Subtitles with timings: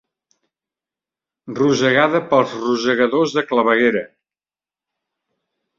[1.59, 4.05] Rosegada pels rosegadors de claveguera.